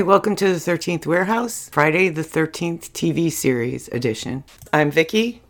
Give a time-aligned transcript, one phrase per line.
[0.00, 4.44] Hi, welcome to the 13th Warehouse, Friday the 13th TV series edition.
[4.72, 5.42] I'm Vicky.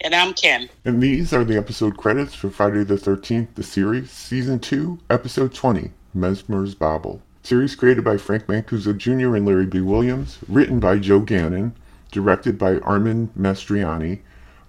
[0.00, 0.70] And I'm Kim.
[0.86, 5.52] And these are the episode credits for Friday the 13th, the series, Season 2, Episode
[5.52, 7.20] 20, Mesmer's Bauble.
[7.42, 9.36] Series created by Frank Mancuso Jr.
[9.36, 9.82] and Larry B.
[9.82, 11.76] Williams, written by Joe Gannon,
[12.10, 14.20] directed by Armin Mastroianni,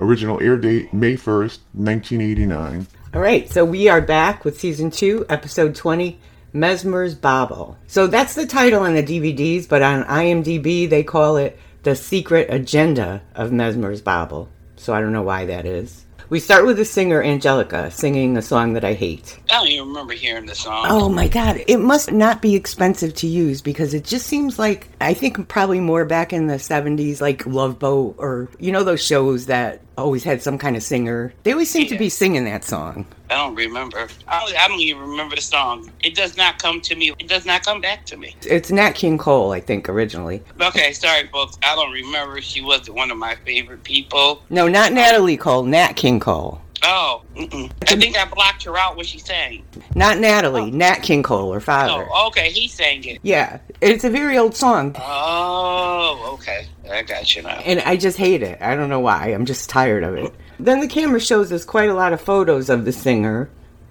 [0.02, 2.86] original air date May 1st, 1989.
[3.14, 6.20] All right, so we are back with Season 2, Episode 20,
[6.54, 7.78] Mesmer's Bauble.
[7.88, 12.48] So that's the title on the DVDs, but on IMDb they call it The Secret
[12.50, 14.50] Agenda of Mesmer's Bauble.
[14.76, 16.06] So I don't know why that is.
[16.30, 19.40] We start with the singer Angelica singing a song that I hate.
[19.50, 20.86] I don't even remember hearing the song.
[20.88, 24.90] Oh my god, it must not be expensive to use because it just seems like
[25.02, 29.04] I think probably more back in the 70s like Love Boat or you know those
[29.06, 31.34] shows that always had some kind of singer.
[31.44, 33.06] They always seem to be singing that song.
[33.30, 34.08] I don't remember.
[34.28, 35.90] I don't, I don't even remember the song.
[36.04, 37.14] It does not come to me.
[37.18, 38.36] It does not come back to me.
[38.46, 40.44] It's Nat King Cole, I think, originally.
[40.60, 41.58] Okay, sorry, folks.
[41.64, 42.42] I don't remember.
[42.42, 44.44] She wasn't one of my favorite people.
[44.50, 46.62] No, not Natalie Cole, Nat King Cole.
[46.84, 47.72] Oh, mm-mm.
[47.88, 49.64] I think I blocked her out when she sang.
[49.94, 50.76] Not Natalie, oh.
[50.76, 52.08] Nat King Cole, her father.
[52.12, 53.20] Oh, okay, he sang it.
[53.22, 54.96] Yeah, it's a very old song.
[55.00, 56.66] Oh, okay.
[56.92, 57.60] I got you now.
[57.60, 58.60] And I just hate it.
[58.62, 59.28] I don't know why.
[59.28, 60.34] I'm just tired of it.
[60.60, 63.50] Then the camera shows us quite a lot of photos of the singer.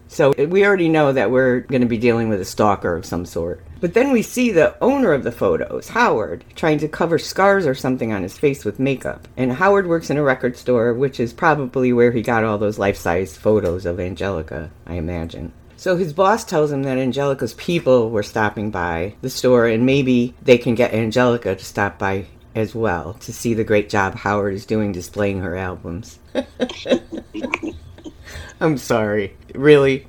[0.09, 3.25] So we already know that we're going to be dealing with a stalker of some
[3.25, 3.65] sort.
[3.81, 7.75] But then we see the owner of the photos, Howard, trying to cover scars or
[7.75, 9.27] something on his face with makeup.
[9.37, 12.79] And Howard works in a record store, which is probably where he got all those
[12.79, 15.53] life size photos of Angelica, I imagine.
[15.79, 20.35] So his boss tells him that Angelica's people were stopping by the store and maybe
[20.43, 24.53] they can get Angelica to stop by as well to see the great job Howard
[24.53, 26.19] is doing displaying her albums.
[28.61, 29.35] I'm sorry.
[29.55, 30.07] Really?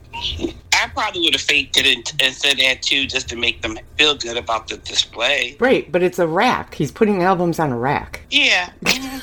[0.82, 3.78] I probably would have faked it and, and said that too, just to make them
[3.98, 5.56] feel good about the display.
[5.60, 6.76] Right, but it's a rack.
[6.76, 8.22] He's putting albums on a rack.
[8.32, 8.70] Yeah.
[8.84, 9.22] mhm,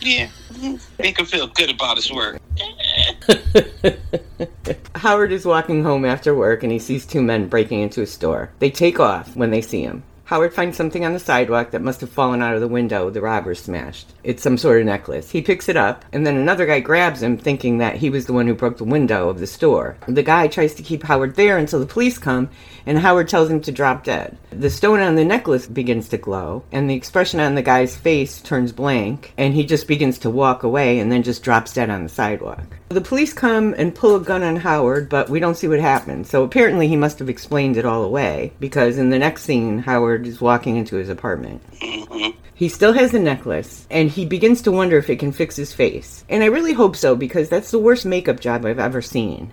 [0.00, 0.28] Yeah.
[0.52, 0.80] mhm.
[0.98, 2.40] Make him feel good about his work.
[4.94, 8.50] Howard is walking home after work and he sees two men breaking into a store.
[8.58, 10.02] They take off when they see him.
[10.26, 13.20] Howard finds something on the sidewalk that must have fallen out of the window the
[13.20, 14.12] robbers smashed.
[14.24, 15.30] It's some sort of necklace.
[15.30, 18.32] He picks it up, and then another guy grabs him, thinking that he was the
[18.32, 19.96] one who broke the window of the store.
[20.08, 22.50] The guy tries to keep Howard there until the police come,
[22.86, 24.36] and Howard tells him to drop dead.
[24.50, 28.40] The stone on the necklace begins to glow, and the expression on the guy's face
[28.40, 32.02] turns blank, and he just begins to walk away and then just drops dead on
[32.02, 32.66] the sidewalk.
[32.88, 36.30] The police come and pull a gun on Howard, but we don't see what happens.
[36.30, 40.26] So apparently he must have explained it all away, because in the next scene, Howard
[40.26, 41.62] is walking into his apartment.
[41.80, 42.38] Mm-hmm.
[42.54, 45.74] He still has the necklace, and he begins to wonder if it can fix his
[45.74, 46.24] face.
[46.28, 49.52] And I really hope so, because that's the worst makeup job I've ever seen.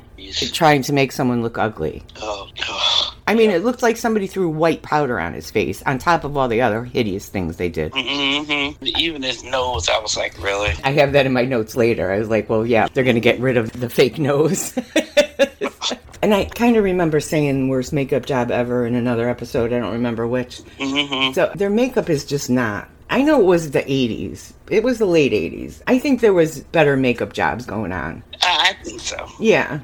[0.54, 2.04] Trying to make someone look ugly.
[2.22, 3.03] Oh, oh.
[3.26, 6.36] I mean, it looked like somebody threw white powder on his face, on top of
[6.36, 7.94] all the other hideous things they did.
[7.96, 10.74] hmm Even his nose, I was like, really?
[10.84, 12.12] I have that in my notes later.
[12.12, 14.78] I was like, well, yeah, they're going to get rid of the fake nose.
[16.22, 19.72] and I kind of remember saying worst makeup job ever in another episode.
[19.74, 20.60] I don't remember which.
[20.80, 22.90] hmm So their makeup is just not.
[23.10, 24.54] I know it was the 80s.
[24.70, 25.82] It was the late 80s.
[25.88, 28.24] I think there was better makeup jobs going on.
[28.42, 29.28] I think so.
[29.40, 29.80] Yeah.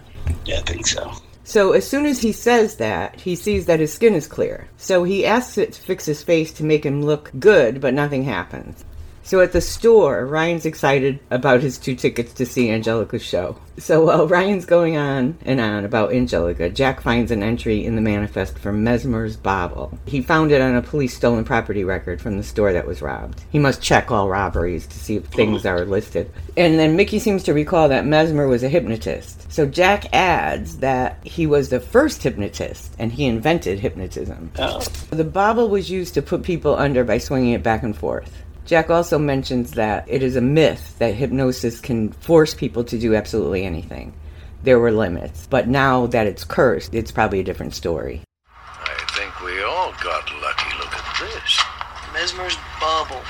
[0.45, 1.11] Yeah, I think so.
[1.49, 4.67] So as soon as he says that, he sees that his skin is clear.
[4.77, 8.23] So he asks it to fix his face to make him look good, but nothing
[8.23, 8.85] happens.
[9.29, 13.59] So at the store, Ryan's excited about his two tickets to see Angelica's show.
[13.77, 18.01] So while Ryan's going on and on about Angelica, Jack finds an entry in the
[18.01, 19.99] manifest for Mesmer's Bauble.
[20.07, 23.43] He found it on a police stolen property record from the store that was robbed.
[23.51, 26.31] He must check all robberies to see if things are listed.
[26.57, 29.51] And then Mickey seems to recall that Mesmer was a hypnotist.
[29.51, 34.49] So Jack adds that he was the first hypnotist and he invented hypnotism.
[34.57, 34.79] Oh.
[35.11, 38.31] The bauble was used to put people under by swinging it back and forth.
[38.69, 43.15] Jack also mentions that it is a myth that hypnosis can force people to do
[43.15, 44.13] absolutely anything.
[44.61, 48.21] There were limits, but now that it's cursed, it's probably a different story.
[48.61, 50.69] I think we all got lucky.
[50.77, 51.59] Look at this.
[52.13, 53.25] Mesmer's bauble.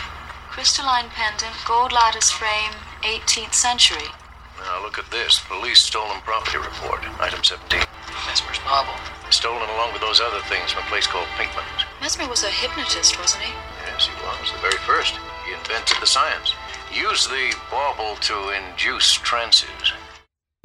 [0.51, 4.11] Crystalline pendant, gold lattice frame, 18th century.
[4.59, 5.39] Now look at this.
[5.47, 6.99] Police stolen property report.
[7.21, 7.79] Item 17.
[8.27, 8.99] Mesmer's bauble.
[9.29, 11.85] Stolen along with those other things from a place called Pinkman's.
[12.01, 13.53] Mesmer was a hypnotist, wasn't he?
[14.39, 14.51] Was.
[14.51, 15.19] The very first.
[15.45, 16.53] He invented the science.
[16.93, 19.93] Used the bauble to induce trances.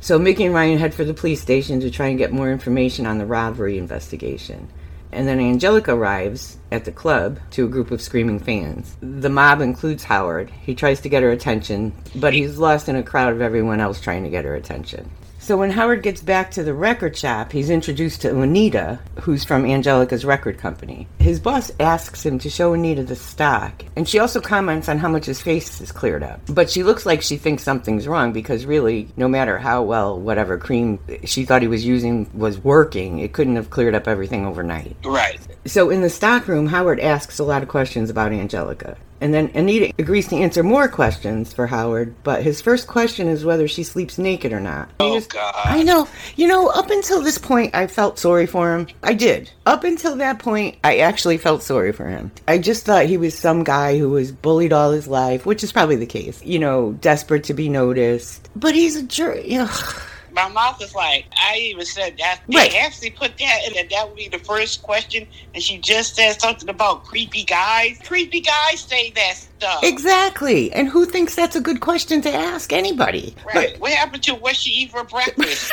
[0.00, 3.06] So Mickey and Ryan head for the police station to try and get more information
[3.06, 4.68] on the robbery investigation.
[5.12, 8.96] And then Angelica arrives at the club to a group of screaming fans.
[9.00, 10.50] The mob includes Howard.
[10.50, 14.00] He tries to get her attention, but he's lost in a crowd of everyone else
[14.00, 15.10] trying to get her attention.
[15.44, 19.66] So when Howard gets back to the record shop, he's introduced to Anita, who's from
[19.66, 21.06] Angelica's record company.
[21.18, 25.10] His boss asks him to show Anita the stock, and she also comments on how
[25.10, 26.40] much his face is cleared up.
[26.48, 30.56] But she looks like she thinks something's wrong because really, no matter how well whatever
[30.56, 34.96] cream she thought he was using was working, it couldn't have cleared up everything overnight.
[35.04, 35.38] Right.
[35.66, 38.96] So in the stockroom, Howard asks a lot of questions about Angelica.
[39.20, 43.44] And then Anita agrees to answer more questions for Howard, but his first question is
[43.44, 44.90] whether she sleeps naked or not.
[45.00, 45.54] Oh, just- God.
[45.64, 46.08] I know.
[46.36, 48.86] You know, up until this point, I felt sorry for him.
[49.02, 49.50] I did.
[49.66, 52.32] Up until that point, I actually felt sorry for him.
[52.48, 55.72] I just thought he was some guy who was bullied all his life, which is
[55.72, 56.42] probably the case.
[56.44, 58.48] You know, desperate to be noticed.
[58.56, 59.38] But he's a jerk.
[59.50, 60.02] Ugh.
[60.34, 62.40] My mouth is like, I even said that.
[62.52, 62.70] Right.
[62.70, 65.28] They actually put that in, and that would be the first question.
[65.54, 68.00] And she just said something about creepy guys.
[68.04, 69.84] Creepy guys say that stuff.
[69.84, 70.72] Exactly.
[70.72, 73.36] And who thinks that's a good question to ask anybody?
[73.54, 73.78] Right.
[73.80, 75.72] What happened to what she eat for breakfast?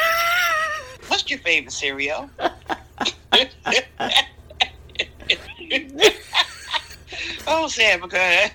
[1.07, 2.29] What's your favorite cereal?
[7.47, 8.51] oh, Sam, good.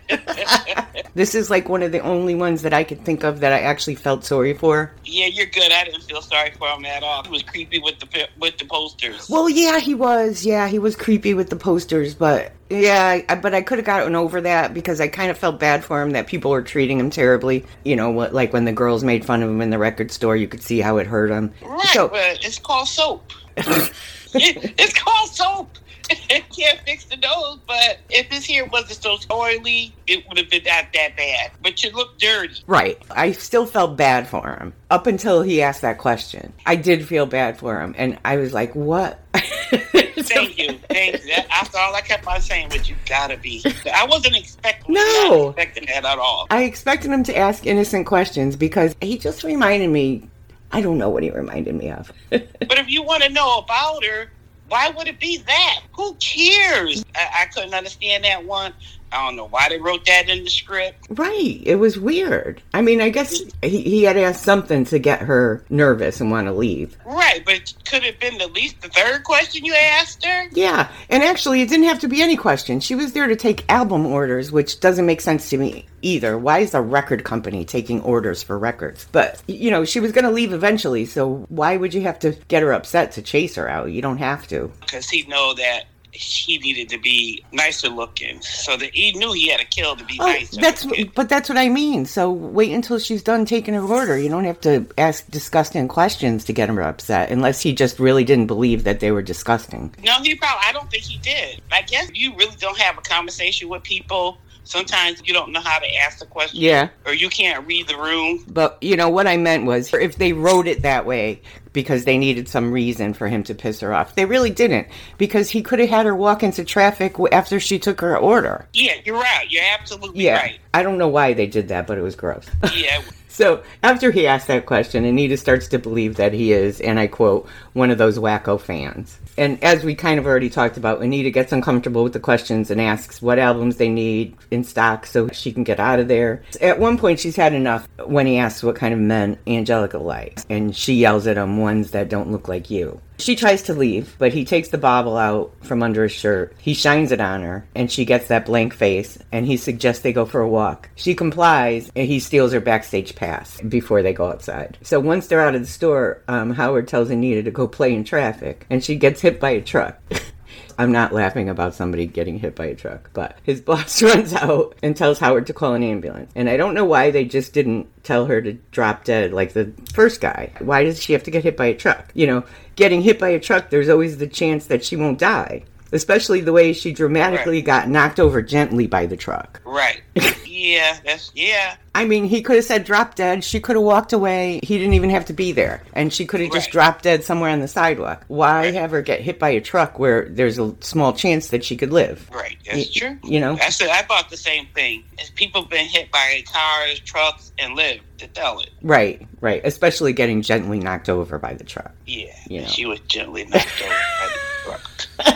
[1.16, 3.60] This is like one of the only ones that I could think of that I
[3.60, 4.92] actually felt sorry for.
[5.02, 5.72] yeah, you're good.
[5.72, 7.22] I didn't feel sorry for him at all.
[7.24, 9.26] He was creepy with the with the posters.
[9.30, 10.44] Well, yeah, he was.
[10.44, 14.14] Yeah, he was creepy with the posters, but yeah, I, but I could have gotten
[14.14, 17.08] over that because I kind of felt bad for him that people were treating him
[17.08, 17.64] terribly.
[17.82, 20.36] You know, what like when the girls made fun of him in the record store,
[20.36, 21.50] you could see how it hurt him.
[21.62, 23.32] Right, So, but it's called soap.
[23.56, 23.92] It-
[24.34, 25.78] it's called soap.
[26.56, 30.62] Can't fix the nose, but if his hair wasn't so oily, it would have been
[30.64, 31.50] not that bad.
[31.62, 32.62] But you look dirty.
[32.66, 36.52] right, I still felt bad for him up until he asked that question.
[36.64, 40.78] I did feel bad for him, and I was like, "What?" Thank you.
[40.88, 41.34] Thank you.
[41.48, 43.62] That's all I kept on saying, but you gotta be.
[43.94, 45.50] I wasn't expecting No.
[45.50, 46.46] expecting that at all.
[46.50, 50.28] I expected him to ask innocent questions because he just reminded me.
[50.72, 52.12] I don't know what he reminded me of.
[52.30, 54.30] But if you want to know about her,
[54.68, 55.80] why would it be that?
[55.96, 57.04] Who cares?
[57.16, 58.74] I, I couldn't understand that one.
[59.12, 61.06] I don't know why they wrote that in the script.
[61.10, 61.60] Right.
[61.64, 62.60] It was weird.
[62.74, 66.46] I mean, I guess he, he had asked something to get her nervous and want
[66.48, 66.96] to leave.
[67.04, 70.48] Right, but could have been at least the third question you asked her?
[70.52, 70.88] Yeah.
[71.08, 72.80] And actually, it didn't have to be any question.
[72.80, 76.36] She was there to take album orders, which doesn't make sense to me either.
[76.36, 79.06] Why is a record company taking orders for records?
[79.12, 82.32] But, you know, she was going to leave eventually, so why would you have to
[82.48, 83.90] get her upset to chase her out?
[83.90, 84.70] You don't have to.
[84.80, 85.84] Because he know that
[86.16, 90.04] he needed to be nicer looking, so that he knew he had to kill to
[90.04, 90.60] be Oh, nicer.
[90.60, 91.12] that's looking.
[91.14, 92.04] but that's what I mean.
[92.06, 94.18] So wait until she's done taking her order.
[94.18, 98.24] You don't have to ask disgusting questions to get her upset, unless he just really
[98.24, 99.94] didn't believe that they were disgusting.
[100.04, 100.62] No, he probably.
[100.66, 101.60] I don't think he did.
[101.72, 104.38] I guess you really don't have a conversation with people.
[104.66, 106.60] Sometimes you don't know how to ask the question.
[106.60, 106.88] Yeah.
[107.04, 108.44] Or you can't read the room.
[108.48, 111.40] But you know what I meant was if they wrote it that way
[111.72, 115.50] because they needed some reason for him to piss her off, they really didn't because
[115.50, 118.66] he could have had her walk into traffic after she took her order.
[118.72, 119.46] Yeah, you're right.
[119.48, 120.58] You're absolutely Yeah, right.
[120.74, 122.46] I don't know why they did that, but it was gross.
[122.74, 123.02] Yeah.
[123.36, 127.06] So after he asks that question, Anita starts to believe that he is, and I
[127.06, 129.18] quote, one of those wacko fans.
[129.36, 132.80] And as we kind of already talked about, Anita gets uncomfortable with the questions and
[132.80, 136.44] asks what albums they need in stock so she can get out of there.
[136.62, 140.46] At one point, she's had enough when he asks what kind of men Angelica likes,
[140.48, 143.02] and she yells at him, ones that don't look like you.
[143.18, 146.54] She tries to leave, but he takes the bauble out from under his shirt.
[146.58, 150.12] He shines it on her, and she gets that blank face, and he suggests they
[150.12, 150.90] go for a walk.
[150.96, 154.76] She complies, and he steals her backstage pass before they go outside.
[154.82, 158.04] So once they're out of the store, um, Howard tells Anita to go play in
[158.04, 159.98] traffic, and she gets hit by a truck.
[160.78, 164.74] I'm not laughing about somebody getting hit by a truck, but his boss runs out
[164.82, 166.30] and tells Howard to call an ambulance.
[166.34, 169.72] And I don't know why they just didn't tell her to drop dead like the
[169.92, 170.52] first guy.
[170.60, 172.10] Why does she have to get hit by a truck?
[172.14, 172.44] You know,
[172.76, 175.64] getting hit by a truck, there's always the chance that she won't die.
[175.92, 177.64] Especially the way she dramatically Right.
[177.64, 179.60] got knocked over gently by the truck.
[179.64, 180.00] Right.
[180.46, 180.98] yeah.
[181.04, 181.76] That's yeah.
[181.94, 183.42] I mean, he could have said drop dead.
[183.44, 184.60] She could have walked away.
[184.62, 185.82] He didn't even have to be there.
[185.94, 188.24] And she could have just dropped dead somewhere on the sidewalk.
[188.28, 188.74] Why Right.
[188.74, 191.92] have her get hit by a truck where there's a small chance that she could
[191.92, 192.28] live?
[192.32, 192.56] Right.
[192.70, 193.16] That's true.
[193.24, 193.54] you know?
[193.56, 193.88] That's it.
[193.88, 195.04] I thought the same thing.
[195.36, 198.70] People have been hit by cars, trucks, and live to tell it.
[198.82, 199.60] Right, right.
[199.64, 201.92] Especially getting gently knocked over by the truck.
[202.06, 202.34] Yeah.
[202.48, 202.66] You know.
[202.66, 204.78] She was gently knocked over by the
[205.24, 205.35] truck.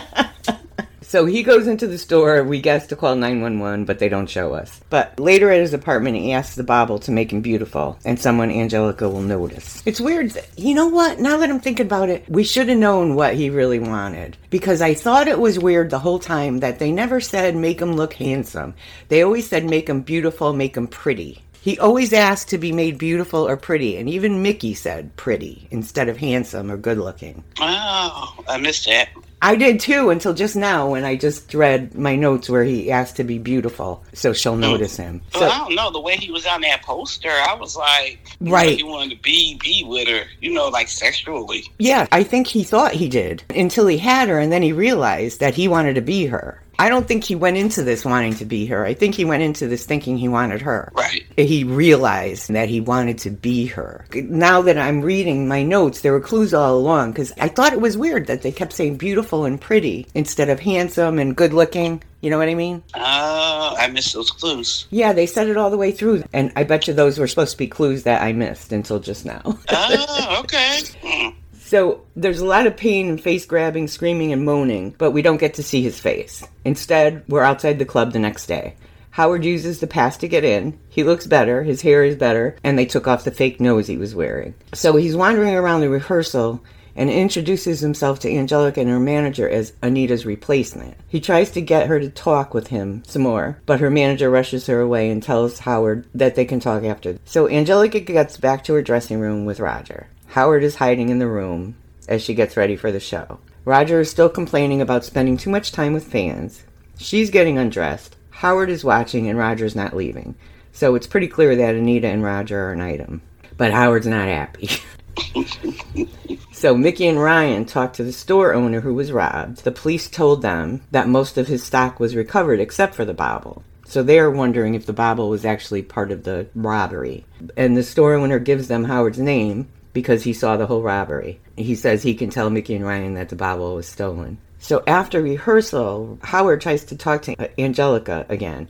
[1.11, 2.41] So he goes into the store.
[2.41, 4.79] We guess to call 911, but they don't show us.
[4.89, 8.49] But later at his apartment, he asks the bauble to make him beautiful, and someone
[8.49, 9.83] Angelica will notice.
[9.85, 10.31] It's weird.
[10.55, 11.19] You know what?
[11.19, 14.37] Now that I'm thinking about it, we should have known what he really wanted.
[14.49, 17.91] Because I thought it was weird the whole time that they never said make him
[17.97, 18.73] look handsome.
[19.09, 21.43] They always said make him beautiful, make him pretty.
[21.59, 26.07] He always asked to be made beautiful or pretty, and even Mickey said pretty instead
[26.07, 27.43] of handsome or good looking.
[27.59, 29.09] Oh, I missed that.
[29.41, 33.15] I did too until just now when I just read my notes where he asked
[33.15, 34.59] to be beautiful so she'll mm.
[34.59, 35.21] notice him.
[35.33, 37.29] Well, So, I don't know the way he was on that poster.
[37.29, 38.77] I was like, you know, Right.
[38.77, 41.63] he wanted to be be with her, you know, like sexually.
[41.79, 45.39] yeah, I think he thought he did until he had her and then he realized
[45.39, 46.61] that he wanted to be her.
[46.81, 48.83] I don't think he went into this wanting to be her.
[48.83, 50.91] I think he went into this thinking he wanted her.
[50.95, 51.23] Right.
[51.37, 54.03] He realized that he wanted to be her.
[54.15, 57.81] Now that I'm reading my notes, there were clues all along because I thought it
[57.81, 62.01] was weird that they kept saying beautiful and pretty instead of handsome and good looking.
[62.19, 62.81] You know what I mean?
[62.95, 64.87] Oh, I missed those clues.
[64.89, 66.23] Yeah, they said it all the way through.
[66.33, 69.23] And I bet you those were supposed to be clues that I missed until just
[69.23, 69.41] now.
[69.69, 70.79] Oh, okay.
[71.03, 71.37] Hmm.
[71.71, 75.39] So there's a lot of pain and face grabbing, screaming, and moaning, but we don't
[75.39, 76.45] get to see his face.
[76.65, 78.75] Instead, we're outside the club the next day.
[79.11, 80.77] Howard uses the pass to get in.
[80.89, 83.95] He looks better, his hair is better, and they took off the fake nose he
[83.95, 84.53] was wearing.
[84.73, 86.61] So he's wandering around the rehearsal
[86.93, 90.95] and introduces himself to Angelica and her manager as Anita's replacement.
[91.07, 94.67] He tries to get her to talk with him some more, but her manager rushes
[94.67, 97.17] her away and tells Howard that they can talk after.
[97.23, 100.07] So Angelica gets back to her dressing room with Roger.
[100.31, 101.75] Howard is hiding in the room
[102.07, 103.39] as she gets ready for the show.
[103.65, 106.63] Roger is still complaining about spending too much time with fans.
[106.97, 108.15] She's getting undressed.
[108.29, 110.35] Howard is watching and Roger's not leaving.
[110.71, 113.21] So it's pretty clear that Anita and Roger are an item.
[113.57, 114.69] But Howard's not happy.
[116.53, 119.63] So Mickey and Ryan talked to the store owner who was robbed.
[119.63, 123.63] The police told them that most of his stock was recovered except for the bauble.
[123.87, 127.25] So they are wondering if the bauble was actually part of the robbery.
[127.57, 131.39] And the store owner gives them Howard's name because he saw the whole robbery.
[131.57, 134.37] He says he can tell Mickey and Ryan that the bauble was stolen.
[134.59, 138.67] So after rehearsal, Howard tries to talk to Angelica again.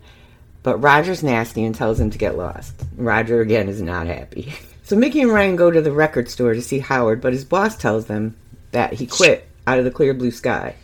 [0.63, 2.74] But Roger's nasty and tells him to get lost.
[2.96, 4.54] Roger again is not happy.
[4.84, 7.78] So Mickey and Ryan go to the record store to see Howard, but his boss
[7.78, 8.36] tells them
[8.72, 10.75] that he quit out of the clear blue sky.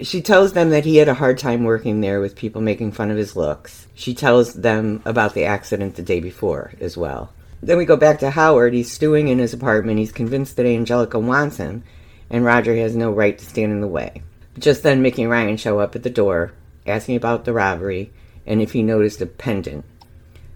[0.00, 3.10] She tells them that he had a hard time working there with people making fun
[3.10, 3.88] of his looks.
[3.96, 7.32] She tells them about the accident the day before as well.
[7.62, 8.74] Then we go back to Howard.
[8.74, 9.98] He's stewing in his apartment.
[9.98, 11.84] He's convinced that Angelica wants him,
[12.30, 14.22] and Roger has no right to stand in the way.
[14.58, 16.52] Just then, Mickey and Ryan show up at the door,
[16.86, 18.10] asking about the robbery
[18.46, 19.84] and if he noticed a pendant.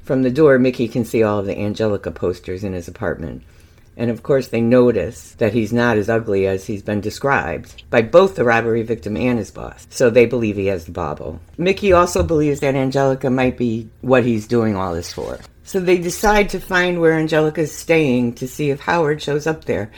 [0.05, 3.43] From the door, Mickey can see all of the Angelica posters in his apartment.
[3.97, 8.03] And of course, they notice that he's not as ugly as he's been described by
[8.03, 9.87] both the robbery victim and his boss.
[9.91, 11.41] So they believe he has the bauble.
[11.59, 15.39] Mickey also believes that Angelica might be what he's doing all this for.
[15.63, 19.91] So they decide to find where Angelica's staying to see if Howard shows up there.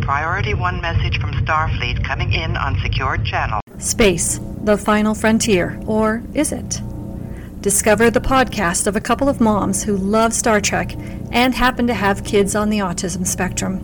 [0.00, 3.60] Priority 1 message from Starfleet coming in on secured channel.
[3.78, 6.80] Space, the final frontier, or is it?
[7.60, 10.94] Discover the podcast of a couple of moms who love Star Trek
[11.32, 13.82] and happen to have kids on the autism spectrum.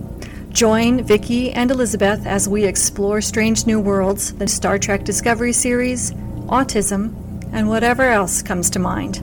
[0.50, 6.12] Join Vicky and Elizabeth as we explore strange new worlds, the Star Trek Discovery series,
[6.46, 7.12] autism,
[7.52, 9.20] and whatever else comes to mind.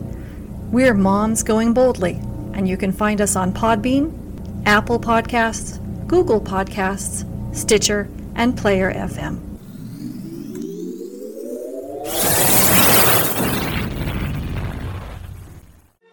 [0.72, 2.13] We're Moms Going Boldly,
[2.54, 4.13] and you can find us on Podbean,
[4.66, 9.42] Apple Podcasts, Google Podcasts, Stitcher, and Player FM.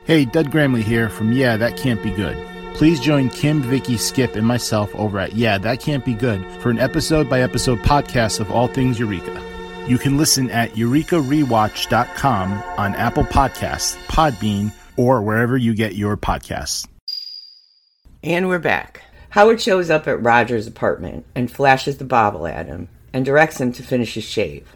[0.07, 2.37] Hey, Doug Gramley here from Yeah, That Can't Be Good.
[2.75, 6.71] Please join Kim, Vicky, Skip, and myself over at Yeah, That Can't Be Good for
[6.71, 9.48] an episode by episode podcast of all things Eureka.
[9.89, 16.87] You can listen at eurekarewatch.com on Apple Podcasts, Podbean, or wherever you get your podcasts.
[18.23, 19.01] And we're back.
[19.31, 23.73] Howard shows up at Roger's apartment and flashes the bauble at him and directs him
[23.73, 24.69] to finish his shave.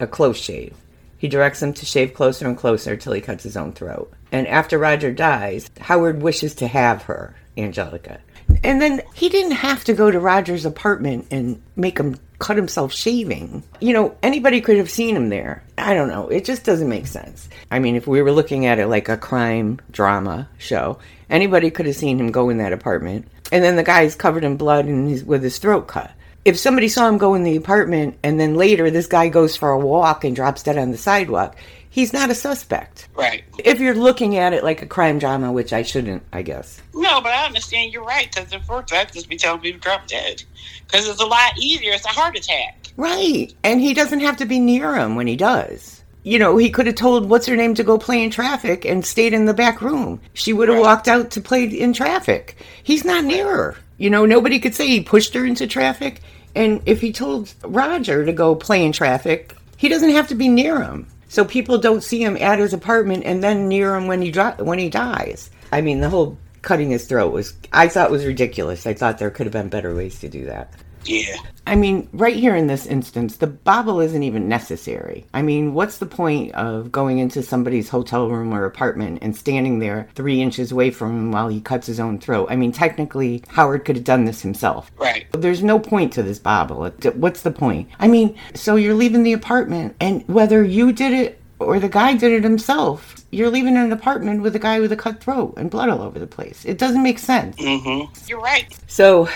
[0.00, 0.76] A close shave.
[1.16, 4.12] He directs him to shave closer and closer till he cuts his own throat.
[4.30, 8.20] And after Roger dies, Howard wishes to have her, Angelica.
[8.62, 12.92] And then he didn't have to go to Roger's apartment and make him cut himself
[12.92, 13.62] shaving.
[13.80, 15.62] You know, anybody could have seen him there.
[15.76, 16.28] I don't know.
[16.28, 17.48] It just doesn't make sense.
[17.70, 21.86] I mean, if we were looking at it like a crime drama show, anybody could
[21.86, 23.26] have seen him go in that apartment.
[23.50, 26.12] And then the guy's covered in blood and he's with his throat cut.
[26.44, 29.70] If somebody saw him go in the apartment and then later this guy goes for
[29.70, 31.56] a walk and drops dead on the sidewalk,
[31.90, 33.08] he's not a suspect.
[33.14, 33.44] Right.
[33.58, 36.80] If you're looking at it like a crime drama, which I shouldn't, I guess.
[36.94, 38.28] No, but I understand you're right.
[38.32, 40.42] Because at first I'd just be telling people to drop dead.
[40.86, 41.92] Because it's a lot easier.
[41.92, 42.88] It's a heart attack.
[42.96, 43.54] Right.
[43.62, 46.02] And he doesn't have to be near him when he does.
[46.24, 49.06] You know, he could have told what's her name to go play in traffic and
[49.06, 50.20] stayed in the back room.
[50.34, 50.84] She would have Right.
[50.84, 52.56] walked out to play in traffic.
[52.82, 53.76] He's not near her.
[53.96, 56.20] You know, nobody could say he pushed her into traffic.
[56.54, 60.48] And if he told Roger to go play in traffic, he doesn't have to be
[60.48, 61.06] near him.
[61.28, 64.54] So people don't see him at his apartment and then near him when he dri-
[64.58, 65.50] when he dies.
[65.70, 68.86] I mean, the whole cutting his throat was I thought was ridiculous.
[68.86, 70.72] I thought there could have been better ways to do that.
[71.04, 71.36] Yeah.
[71.66, 75.26] I mean, right here in this instance, the bauble isn't even necessary.
[75.34, 79.78] I mean, what's the point of going into somebody's hotel room or apartment and standing
[79.78, 82.48] there three inches away from him while he cuts his own throat?
[82.50, 84.90] I mean, technically, Howard could have done this himself.
[84.96, 85.26] Right.
[85.32, 86.90] There's no point to this bauble.
[87.14, 87.90] What's the point?
[87.98, 92.14] I mean, so you're leaving the apartment, and whether you did it or the guy
[92.14, 95.70] did it himself, you're leaving an apartment with a guy with a cut throat and
[95.70, 96.64] blood all over the place.
[96.64, 97.56] It doesn't make sense.
[97.56, 98.10] Mm-hmm.
[98.26, 98.74] You're right.
[98.86, 99.28] So,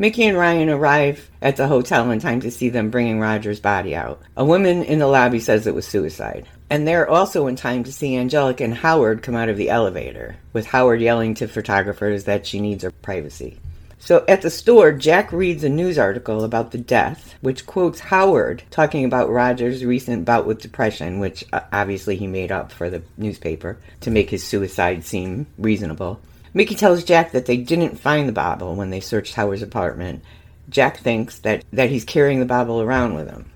[0.00, 3.96] Mickey and Ryan arrive at the hotel in time to see them bringing Roger's body
[3.96, 4.22] out.
[4.36, 6.46] A woman in the lobby says it was suicide.
[6.70, 10.36] And they're also in time to see Angelica and Howard come out of the elevator,
[10.52, 13.58] with Howard yelling to photographers that she needs her privacy.
[13.98, 18.62] So at the store, Jack reads a news article about the death, which quotes Howard
[18.70, 23.02] talking about Roger's recent bout with depression, which uh, obviously he made up for the
[23.16, 26.20] newspaper to make his suicide seem reasonable.
[26.54, 30.22] Mickey tells Jack that they didn't find the bauble when they searched Howard's apartment.
[30.68, 33.50] Jack thinks that, that he's carrying the bauble around with him.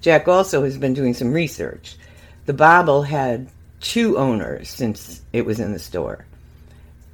[0.00, 1.96] Jack also has been doing some research.
[2.46, 3.48] The bauble had
[3.80, 6.24] two owners since it was in the store.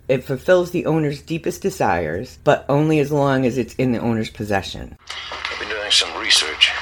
[0.07, 4.29] It fulfills the owner's deepest desires, but only as long as it's in the owner's
[4.31, 4.97] possession.
[5.33, 6.73] I've been doing some research.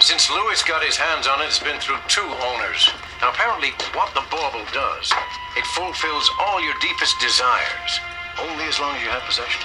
[0.00, 2.90] Since Lewis got his hands on it, it's been through two owners.
[3.20, 5.12] Now, apparently, what the bauble does,
[5.56, 8.00] it fulfills all your deepest desires,
[8.40, 9.62] only as long as you have possession.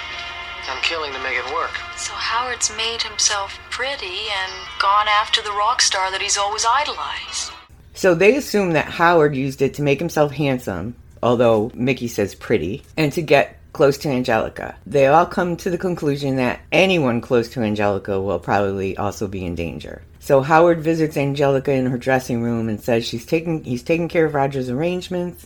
[0.68, 1.78] I'm killing to make it work.
[1.96, 7.52] So Howard's made himself pretty and gone after the rock star that he's always idolized.
[7.94, 12.84] So they assume that Howard used it to make himself handsome, although Mickey says pretty,
[12.98, 14.76] and to get close to Angelica.
[14.88, 19.46] They all come to the conclusion that anyone close to Angelica will probably also be
[19.46, 20.02] in danger.
[20.20, 24.26] So Howard visits Angelica in her dressing room and says she's taking he's taking care
[24.26, 25.46] of Roger's arrangements.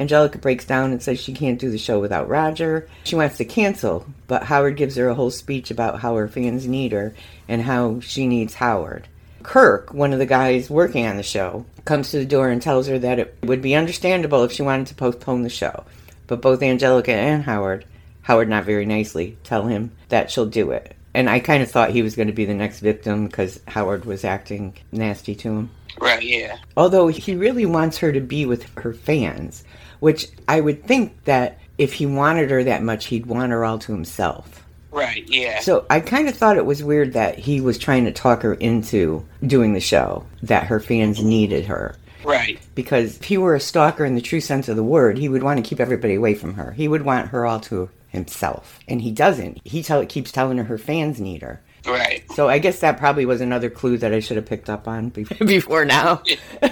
[0.00, 2.88] Angelica breaks down and says she can't do the show without Roger.
[3.04, 6.66] She wants to cancel, but Howard gives her a whole speech about how her fans
[6.66, 7.14] need her
[7.48, 9.06] and how she needs Howard.
[9.42, 12.86] Kirk, one of the guys working on the show, comes to the door and tells
[12.86, 15.84] her that it would be understandable if she wanted to postpone the show.
[16.26, 17.84] But both Angelica and Howard,
[18.22, 20.96] Howard not very nicely, tell him that she'll do it.
[21.12, 24.04] And I kind of thought he was going to be the next victim because Howard
[24.06, 25.70] was acting nasty to him.
[26.00, 26.56] Right, yeah.
[26.76, 29.64] Although he really wants her to be with her fans,
[30.00, 33.78] which I would think that if he wanted her that much, he'd want her all
[33.78, 34.66] to himself.
[34.90, 35.60] Right, yeah.
[35.60, 38.54] So I kind of thought it was weird that he was trying to talk her
[38.54, 41.96] into doing the show, that her fans needed her.
[42.24, 42.58] Right.
[42.74, 45.42] Because if he were a stalker in the true sense of the word, he would
[45.42, 46.72] want to keep everybody away from her.
[46.72, 48.80] He would want her all to himself.
[48.88, 49.60] And he doesn't.
[49.64, 51.62] He tell, keeps telling her her fans need her.
[51.86, 52.24] Right.
[52.32, 55.08] So I guess that probably was another clue that I should have picked up on
[55.10, 56.22] be- before now.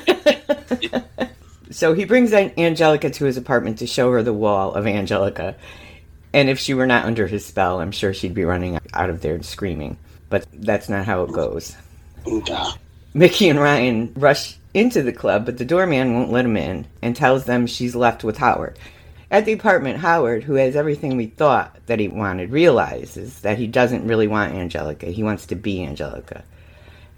[1.79, 5.55] so he brings Angelica to his apartment to show her the wall of Angelica.
[6.33, 9.21] And if she were not under his spell, I'm sure she'd be running out of
[9.21, 9.97] there and screaming.
[10.29, 11.77] But that's not how it goes.
[13.14, 17.14] Mickey and Ryan rush into the club, but the doorman won't let them in and
[17.14, 18.77] tells them she's left with Howard.
[19.31, 23.69] At the apartment, Howard, who has everything we thought that he wanted, realizes that he
[23.69, 25.07] doesn't really want Angelica.
[25.07, 26.43] He wants to be Angelica.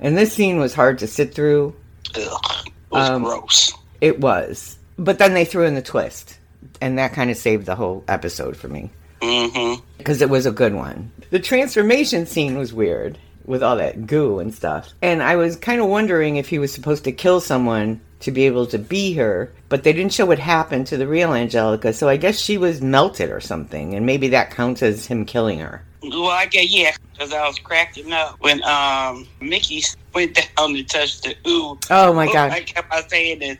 [0.00, 1.74] And this scene was hard to sit through.
[2.14, 2.66] Ugh.
[2.66, 3.72] It was Um, gross.
[4.00, 4.78] It was.
[4.98, 6.38] But then they threw in the twist.
[6.80, 8.90] And that kind of saved the whole episode for me.
[9.20, 9.84] Mm-hmm.
[9.98, 11.12] because it was a good one.
[11.28, 14.94] The transformation scene was weird with all that goo and stuff.
[15.02, 18.46] And I was kind of wondering if he was supposed to kill someone to be
[18.46, 22.08] able to be her, but they didn't show what happened to the real Angelica, so
[22.08, 25.82] I guess she was melted or something, and maybe that counts as him killing her.
[26.02, 29.82] Well, I guess, yeah, because I was cracking up when um Mickey
[30.14, 31.78] went down to touch the ooh.
[31.90, 32.52] Oh my god.
[32.52, 33.58] I kept on saying that,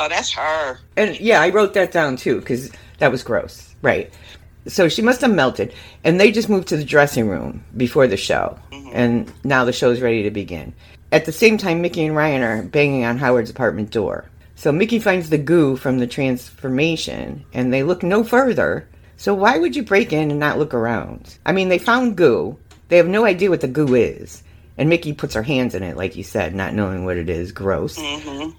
[0.00, 0.78] oh, that's her.
[0.96, 3.74] And yeah, I wrote that down too because that was gross.
[3.82, 4.12] Right.
[4.66, 5.72] So she must have melted,
[6.04, 8.58] and they just moved to the dressing room before the show,
[8.92, 10.74] and now the show's ready to begin.
[11.12, 14.26] At the same time, Mickey and Ryan are banging on Howard's apartment door.
[14.56, 18.86] So Mickey finds the goo from the transformation, and they look no further.
[19.16, 21.38] So why would you break in and not look around?
[21.46, 22.58] I mean, they found goo.
[22.88, 24.42] They have no idea what the goo is.
[24.76, 27.50] And Mickey puts her hands in it, like you said, not knowing what it is.
[27.50, 27.98] Gross.
[27.98, 28.50] Mm-hmm.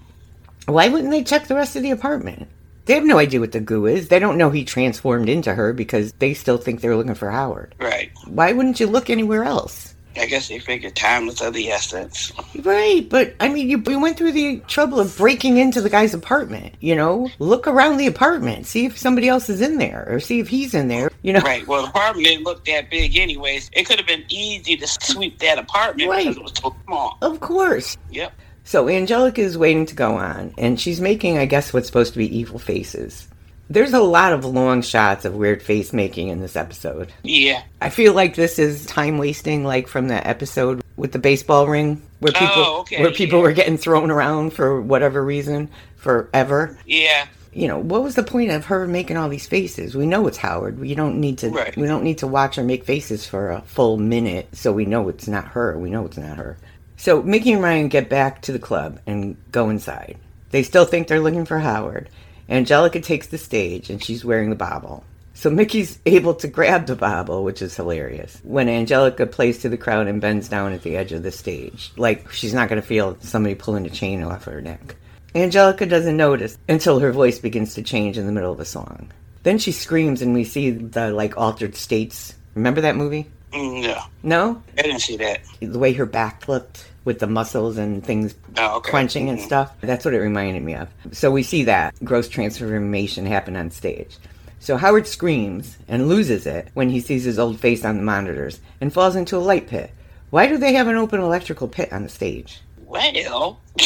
[0.66, 2.48] Why wouldn't they check the rest of the apartment?
[2.84, 4.08] They have no idea what the goo is.
[4.08, 7.74] They don't know he transformed into her because they still think they're looking for Howard.
[7.78, 8.10] Right.
[8.26, 9.94] Why wouldn't you look anywhere else?
[10.14, 12.32] I guess they figured time was of the essence.
[12.56, 16.12] Right, but I mean, you, you went through the trouble of breaking into the guy's
[16.12, 16.74] apartment.
[16.80, 20.38] You know, look around the apartment, see if somebody else is in there, or see
[20.38, 21.10] if he's in there.
[21.22, 21.66] You know, Right.
[21.66, 23.70] Well, the apartment didn't look that big, anyways.
[23.72, 26.24] It could have been easy to sweep that apartment Right.
[26.26, 27.16] because it was so small.
[27.22, 27.96] Of course.
[28.10, 28.34] Yep.
[28.64, 32.18] So Angelica is waiting to go on, and she's making, I guess, what's supposed to
[32.18, 33.28] be evil faces.
[33.68, 37.12] There's a lot of long shots of weird face making in this episode.
[37.22, 37.62] Yeah.
[37.80, 42.02] I feel like this is time wasting, like from that episode with the baseball ring,
[42.18, 43.44] where people Oh, okay, where people yeah.
[43.44, 46.78] were getting thrown around for whatever reason forever.
[46.84, 47.26] Yeah.
[47.54, 49.94] You know, what was the point of her making all these faces?
[49.94, 50.78] We know it's Howard.
[50.78, 51.50] We don't need to.
[51.50, 51.76] Right.
[51.76, 55.08] We don't need to watch her make faces for a full minute, so we know
[55.08, 55.78] it's not her.
[55.78, 56.58] We know it's not her.
[57.02, 60.18] So Mickey and Ryan get back to the club and go inside.
[60.50, 62.08] They still think they're looking for Howard.
[62.48, 65.02] Angelica takes the stage and she's wearing the bauble.
[65.34, 68.38] So Mickey's able to grab the bauble, which is hilarious.
[68.44, 71.90] When Angelica plays to the crowd and bends down at the edge of the stage,
[71.96, 74.94] like she's not going to feel somebody pulling a chain off her neck.
[75.34, 79.10] Angelica doesn't notice until her voice begins to change in the middle of a song.
[79.42, 82.36] Then she screams and we see the like altered states.
[82.54, 83.26] Remember that movie?
[83.52, 84.02] Mm, No.
[84.22, 84.62] No?
[84.78, 85.40] I didn't see that.
[85.58, 88.90] The way her back looked with the muscles and things Oh, okay.
[88.90, 89.46] crunching and mm-hmm.
[89.46, 89.74] stuff.
[89.80, 90.88] That's what it reminded me of.
[91.12, 94.18] So we see that gross transformation happen on stage.
[94.60, 98.60] So Howard screams and loses it when he sees his old face on the monitors
[98.80, 99.90] and falls into a light pit.
[100.30, 102.60] Why do they have an open electrical pit on the stage?
[102.86, 103.60] Well,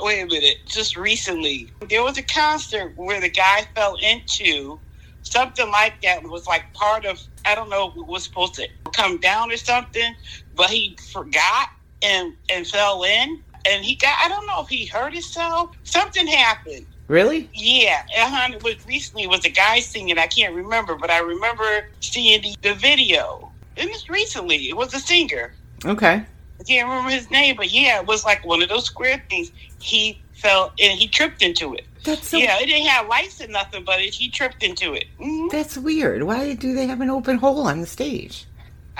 [0.00, 0.58] wait a minute.
[0.66, 4.78] Just recently, there was a concert where the guy fell into
[5.22, 6.22] something like that.
[6.22, 10.14] Was like part of I don't know was supposed to come down or something,
[10.60, 11.70] but he forgot
[12.02, 15.74] and and fell in, and he got I don't know if he hurt himself.
[15.84, 16.84] Something happened.
[17.08, 17.48] Really?
[17.54, 18.52] Yeah, uh-huh.
[18.52, 19.26] It was recently.
[19.26, 20.18] Was a guy singing.
[20.18, 23.50] I can't remember, but I remember seeing the, the video.
[23.76, 24.68] It was recently.
[24.68, 25.54] It was a singer.
[25.86, 26.22] Okay.
[26.60, 29.50] I can't remember his name, but yeah, it was like one of those square things.
[29.80, 31.86] He fell and he tripped into it.
[32.04, 35.06] That's so yeah, it didn't have lights and nothing, but it, he tripped into it.
[35.18, 35.50] Mhm.
[35.50, 36.22] that's weird.
[36.22, 38.44] Why do they have an open hole on the stage?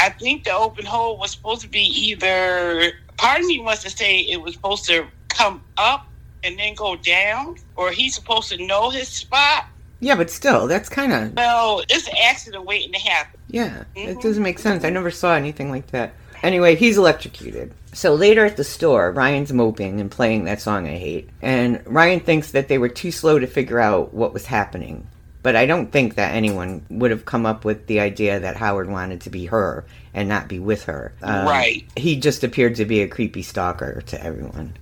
[0.00, 2.92] I think the open hole was supposed to be either.
[3.18, 6.06] Part of me wants to say it was supposed to come up
[6.42, 9.66] and then go down, or he's supposed to know his spot.
[10.00, 13.38] Yeah, but still, that's kind of Well, it's an accident waiting to happen.
[13.48, 14.20] Yeah, it mm-hmm.
[14.20, 14.84] doesn't make sense.
[14.84, 16.14] I never saw anything like that.
[16.42, 17.74] Anyway, he's electrocuted.
[17.92, 21.28] So later at the store, Ryan's moping and playing that song I hate.
[21.42, 25.06] And Ryan thinks that they were too slow to figure out what was happening.
[25.42, 28.90] But I don't think that anyone would have come up with the idea that Howard
[28.90, 31.12] wanted to be her and not be with her.
[31.22, 31.86] Um, Right.
[31.96, 34.74] He just appeared to be a creepy stalker to everyone.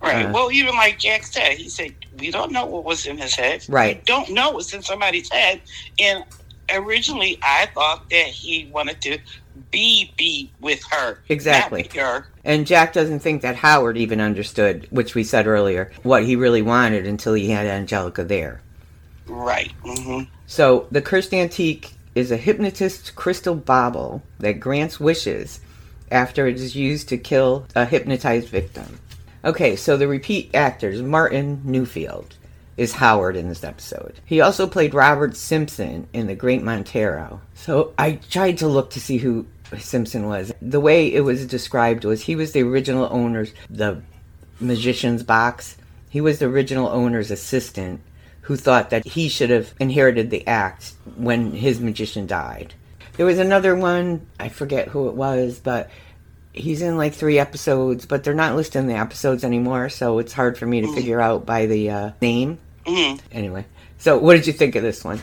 [0.00, 0.26] Right.
[0.26, 3.34] Uh, well, even like Jack said, he said, we don't know what was in his
[3.34, 3.64] head.
[3.68, 3.98] Right.
[3.98, 5.60] We don't know what's in somebody's head.
[6.00, 6.24] And
[6.70, 9.18] originally, I thought that he wanted to
[9.70, 11.18] be be with her.
[11.28, 11.88] Exactly.
[11.94, 12.26] Her.
[12.44, 16.62] And Jack doesn't think that Howard even understood, which we said earlier, what he really
[16.62, 18.60] wanted until he had Angelica there.
[19.26, 19.72] Right.
[19.84, 25.60] hmm So, the cursed antique is a hypnotist crystal bauble that grants wishes
[26.10, 28.98] after it is used to kill a hypnotized victim.
[29.44, 32.36] Okay, so the repeat actors, Martin Neufeld,
[32.76, 34.20] is Howard in this episode.
[34.24, 37.40] He also played Robert Simpson in The Great Montarro.
[37.54, 39.46] So I tried to look to see who
[39.78, 40.52] Simpson was.
[40.60, 44.02] The way it was described was he was the original owner's, the
[44.60, 45.76] magician's box.
[46.08, 48.00] He was the original owner's assistant
[48.42, 52.74] who thought that he should have inherited the act when his magician died.
[53.16, 55.90] There was another one, I forget who it was, but
[56.52, 60.32] he's in like three episodes, but they're not listed in the episodes anymore, so it's
[60.32, 62.58] hard for me to figure out by the uh, name.
[62.86, 63.64] hmm Anyway,
[63.98, 65.20] so what did you think of this one?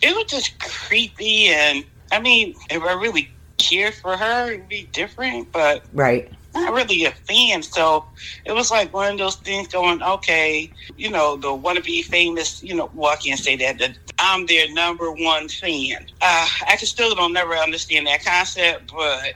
[0.00, 1.48] It was just creepy.
[1.48, 5.52] And I mean, if I really cared for her, it'd be different.
[5.52, 6.32] But Right.
[6.54, 7.62] Not really a fan.
[7.62, 8.04] So
[8.44, 12.74] it was like one of those things going, okay, you know, the wannabe famous, you
[12.74, 13.78] know, well, I can't say that.
[13.78, 16.06] that I'm their number one fan.
[16.20, 19.34] Uh, I can still don't never understand that concept, but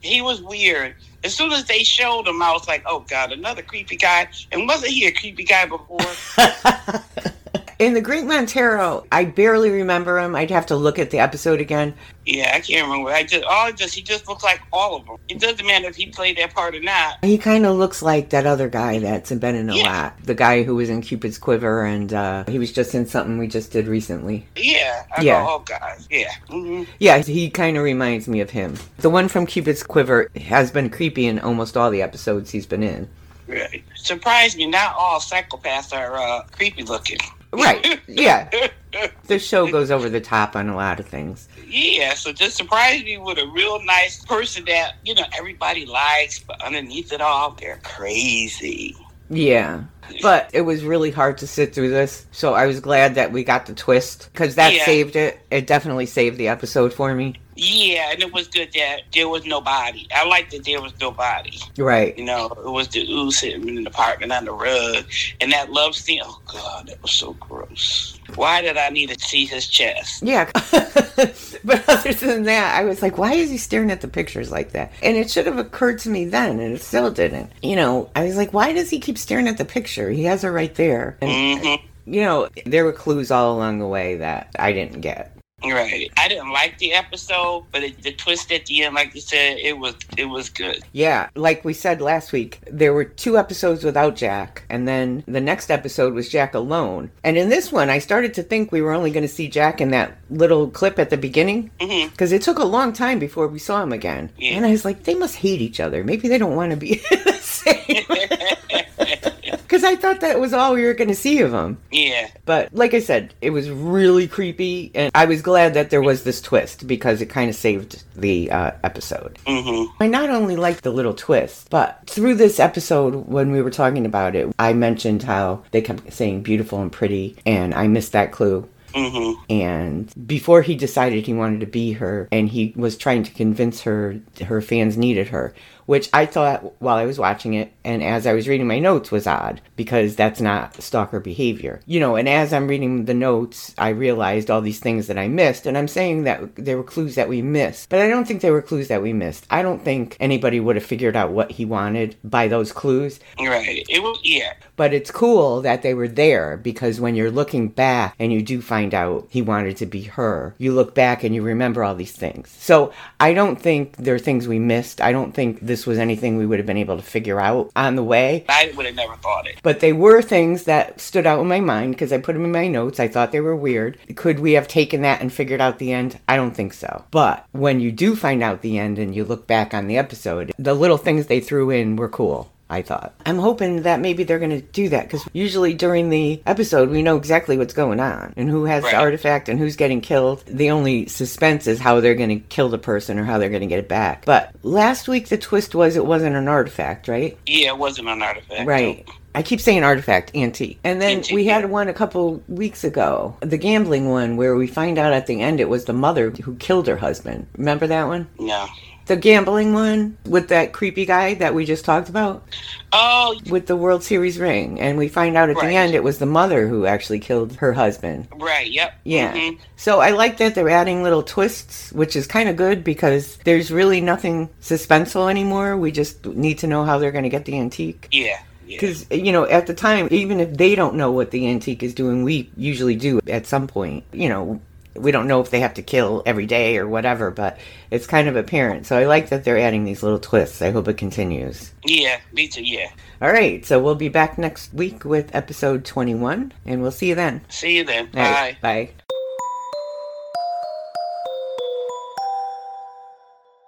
[0.00, 0.94] he was weird.
[1.24, 4.28] As soon as they showed him, I was like, oh God, another creepy guy.
[4.52, 5.98] And wasn't he a creepy guy before?
[7.80, 10.36] In the Great Montarro, I barely remember him.
[10.36, 11.94] I'd have to look at the episode again.
[12.26, 13.08] yeah, I can't remember.
[13.10, 15.16] I just, all just, he just looks like all of them.
[15.30, 17.24] It doesn't matter if he played that part or not.
[17.24, 19.84] He kind of looks like that other guy that's been in a Yeah.
[20.02, 20.22] lot.
[20.24, 23.46] The guy who was in Cupid's Quiver, and uh, he was just in something we
[23.46, 24.46] just did recently.
[24.56, 25.04] Yeah.
[25.16, 25.42] I Yeah.
[25.46, 25.96] Go, oh God.
[26.10, 26.34] Yeah.
[26.50, 28.74] hmm Yeah, he kind of reminds me of him.
[28.98, 32.82] The one from Cupid's Quiver has been creepy in almost all the episodes he's been
[32.82, 33.08] in.
[33.48, 33.82] Right.
[33.96, 34.66] Surprised me.
[34.66, 37.16] Not all psychopaths are uh, creepy looking.
[37.52, 38.48] Right, yeah.
[39.26, 41.48] the show goes over the top on a lot of things.
[41.66, 46.38] Yeah, so just surprised me with a real nice person that, you know, everybody likes,
[46.38, 48.96] but underneath it all, they're crazy.
[49.28, 49.84] Yeah.
[50.22, 53.44] But it was really hard to sit through this, so I was glad that we
[53.44, 54.84] got the twist because that Yeah.
[54.84, 55.38] saved it.
[55.52, 57.36] It definitely saved the episode for me.
[57.62, 60.06] Yeah, and it was good that there was nobody.
[60.14, 61.58] I liked that there was nobody.
[61.76, 62.16] Right.
[62.16, 65.04] You know, it was the ooze sitting in the apartment on the rug,
[65.42, 66.22] and that love scene.
[66.24, 68.18] Oh God, that was so gross.
[68.34, 70.22] Why did I need to see his chest?
[70.22, 70.48] Yeah.
[70.54, 74.72] but other than that, I was like, why is he staring at the pictures like
[74.72, 74.92] that?
[75.02, 77.52] And it should have occurred to me then, and it still didn't.
[77.62, 80.10] You know, I was like, why does he keep staring at the picture?
[80.10, 81.18] He has her right there.
[81.20, 82.12] And, Mm-hmm.
[82.14, 85.36] you know, there were clues all along the way that I didn't get.
[85.64, 86.10] Right.
[86.16, 89.58] I didn't like the episode, but it, the twist at the end, like you said,
[89.58, 90.82] it was it was good.
[90.92, 95.40] Yeah, like we said last week, there were two episodes without Jack, and then the
[95.40, 97.10] next episode was Jack alone.
[97.24, 99.80] And in this one, I started to think we were only going to see Jack
[99.80, 102.10] in that little clip at the beginning Mm-hmm.
[102.10, 104.30] because it took a long time before we saw him again.
[104.38, 104.52] Yeah.
[104.52, 106.04] And I was like, they must hate each other.
[106.04, 108.04] Maybe they don't want to be the same.
[109.70, 111.78] Because I thought that was all we were going to see of him.
[111.92, 112.28] Yeah.
[112.44, 116.24] But like I said, it was really creepy, and I was glad that there was
[116.24, 119.38] this twist because it kind of saved the uh, episode.
[119.46, 120.02] Mm-hmm.
[120.02, 124.06] I not only liked the little twist, but through this episode, when we were talking
[124.06, 128.32] about it, I mentioned how they kept saying beautiful and pretty, and I missed that
[128.32, 128.68] clue.
[128.92, 129.42] Mm-hmm.
[129.50, 133.82] And before he decided he wanted to be her, and he was trying to convince
[133.82, 135.54] her her fans needed her,
[135.90, 139.10] which I thought while I was watching it and as I was reading my notes
[139.10, 141.80] was odd because that's not stalker behavior.
[141.84, 145.26] You know, and as I'm reading the notes, I realized all these things that I
[145.26, 148.40] missed, and I'm saying that there were clues that we missed, but I don't think
[148.40, 149.48] there were clues that we missed.
[149.50, 153.18] I don't think anybody would have figured out what he wanted by those clues.
[153.40, 153.84] Right.
[153.88, 154.52] It was yeah.
[154.76, 158.62] But it's cool that they were there because when you're looking back and you do
[158.62, 162.12] find out he wanted to be her, you look back and you remember all these
[162.12, 162.50] things.
[162.58, 165.00] So I don't think there are things we missed.
[165.00, 167.96] I don't think this was anything we would have been able to figure out on
[167.96, 168.44] the way.
[168.48, 169.60] I would have never thought it.
[169.62, 172.52] But they were things that stood out in my mind because I put them in
[172.52, 172.98] my notes.
[172.98, 173.98] I thought they were weird.
[174.16, 176.18] Could we have taken that and figured out the end?
[176.28, 177.04] I don't think so.
[177.10, 180.52] But when you do find out the end and you look back on the episode,
[180.58, 182.50] the little things they threw in were cool.
[182.70, 183.14] I thought.
[183.26, 187.02] I'm hoping that maybe they're going to do that because usually during the episode we
[187.02, 190.44] know exactly what's going on and who has the artifact and who's getting killed.
[190.46, 193.60] The only suspense is how they're going to kill the person or how they're going
[193.62, 194.24] to get it back.
[194.24, 197.36] But last week the twist was it wasn't an artifact, right?
[197.46, 198.66] Yeah, it wasn't an artifact.
[198.66, 199.08] Right.
[199.34, 200.80] I keep saying artifact, antique.
[200.82, 204.66] And then Antique, we had one a couple weeks ago, the gambling one, where we
[204.66, 207.46] find out at the end it was the mother who killed her husband.
[207.56, 208.26] Remember that one?
[208.38, 208.66] No.
[209.10, 212.44] The gambling one with that creepy guy that we just talked about
[212.92, 214.80] Oh, with the World Series ring.
[214.80, 215.66] And we find out at Right.
[215.66, 218.28] the end it was the mother who actually killed her husband.
[218.38, 218.70] right.
[218.70, 218.92] Yep.
[219.02, 219.32] Yeah.
[219.34, 219.58] Mhm.
[219.74, 223.72] So I like that they're adding little twists, which is kind of good because there's
[223.72, 225.76] really nothing suspenseful anymore.
[225.76, 228.06] We just need to know how they're going to get the antique.
[228.12, 228.36] Yeah.
[228.64, 228.76] Yeah.
[228.80, 231.94] Because, you know, at the time, even if they don't know what the antique is
[231.94, 234.04] doing, we usually do at some point.
[234.12, 234.60] You know,
[234.94, 237.58] we don't know if they have to kill every day or whatever, but
[237.90, 238.86] it's kind of apparent.
[238.86, 240.62] So I like that they're adding these little twists.
[240.62, 241.72] I hope it continues.
[241.84, 242.20] Yeah.
[242.32, 242.64] Me too.
[242.64, 242.90] Yeah.
[243.22, 247.14] All right, so we'll be back next week with episode 21, and we'll see you
[247.14, 247.42] then.
[247.50, 248.06] See you then.
[248.06, 248.30] All Bye.
[248.30, 248.90] right, bye.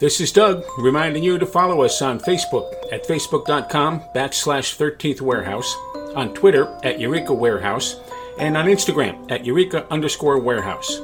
[0.01, 5.77] This is Doug reminding you to follow us on Facebook at facebook.com backslash 13th Warehouse,
[6.17, 8.01] on Twitter at Eureka Warehouse,
[8.39, 11.01] and on Instagram at Eureka underscore warehouse.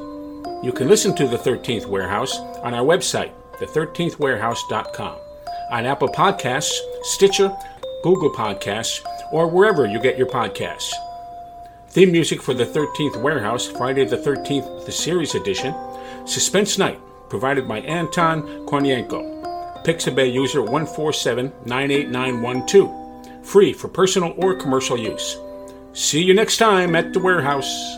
[0.61, 5.17] You can listen to the 13th Warehouse on our website, the13thwarehouse.com,
[5.71, 7.57] on Apple Podcasts, Stitcher,
[8.03, 10.93] Google Podcasts, or wherever you get your podcasts.
[11.91, 15.73] Theme music for the 13th Warehouse, Friday the 13th, the series edition,
[16.25, 19.85] Suspense Night, provided by Anton Kornienko.
[19.85, 23.47] Pixabay user 147-98912.
[23.47, 25.39] Free for personal or commercial use.
[25.93, 27.97] See you next time at the warehouse.